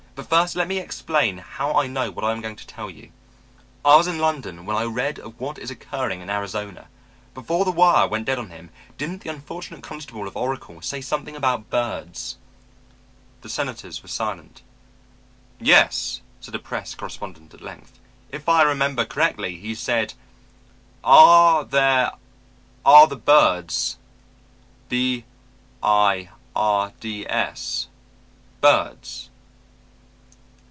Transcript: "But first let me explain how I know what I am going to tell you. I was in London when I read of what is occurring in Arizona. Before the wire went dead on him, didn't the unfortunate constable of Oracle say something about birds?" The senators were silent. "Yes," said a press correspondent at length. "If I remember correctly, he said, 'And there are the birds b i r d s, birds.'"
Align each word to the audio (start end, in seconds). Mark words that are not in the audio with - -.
"But 0.13 0.29
first 0.29 0.55
let 0.57 0.67
me 0.67 0.77
explain 0.77 1.39
how 1.39 1.73
I 1.73 1.87
know 1.87 2.11
what 2.11 2.23
I 2.25 2.31
am 2.31 2.41
going 2.41 2.57
to 2.57 2.67
tell 2.67 2.89
you. 2.91 3.11
I 3.83 3.95
was 3.95 4.05
in 4.07 4.19
London 4.19 4.65
when 4.67 4.75
I 4.77 4.83
read 4.83 5.17
of 5.17 5.39
what 5.39 5.57
is 5.57 5.71
occurring 5.71 6.21
in 6.21 6.29
Arizona. 6.29 6.89
Before 7.33 7.65
the 7.65 7.71
wire 7.71 8.07
went 8.07 8.25
dead 8.25 8.37
on 8.37 8.49
him, 8.51 8.69
didn't 8.99 9.23
the 9.23 9.29
unfortunate 9.31 9.81
constable 9.81 10.27
of 10.27 10.35
Oracle 10.37 10.79
say 10.81 11.01
something 11.01 11.35
about 11.35 11.69
birds?" 11.71 12.37
The 13.41 13.49
senators 13.49 14.03
were 14.03 14.09
silent. 14.09 14.61
"Yes," 15.59 16.21
said 16.39 16.53
a 16.53 16.59
press 16.59 16.93
correspondent 16.93 17.53
at 17.55 17.61
length. 17.61 17.97
"If 18.31 18.47
I 18.47 18.61
remember 18.61 19.05
correctly, 19.05 19.57
he 19.57 19.73
said, 19.73 20.13
'And 21.05 21.71
there 21.71 22.11
are 22.85 23.07
the 23.07 23.15
birds 23.15 23.97
b 24.87 25.23
i 25.81 26.29
r 26.55 26.91
d 26.99 27.25
s, 27.27 27.87
birds.'" 28.61 29.29